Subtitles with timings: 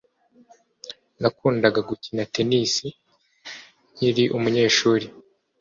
[1.21, 2.73] Nakundaga gukina tennis
[3.93, 5.05] nkiri umunyeshuri.